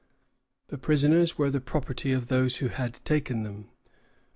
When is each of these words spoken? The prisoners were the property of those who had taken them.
The 0.69 0.79
prisoners 0.79 1.37
were 1.37 1.51
the 1.51 1.61
property 1.61 2.11
of 2.11 2.25
those 2.25 2.55
who 2.55 2.69
had 2.69 2.95
taken 3.05 3.43
them. 3.43 3.69